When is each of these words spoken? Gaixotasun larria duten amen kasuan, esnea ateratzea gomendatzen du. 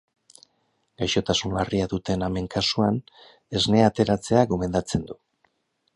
Gaixotasun 1.01 1.53
larria 1.57 1.85
duten 1.91 2.25
amen 2.29 2.49
kasuan, 2.55 2.97
esnea 3.61 3.93
ateratzea 3.93 4.45
gomendatzen 4.55 5.05
du. 5.13 5.23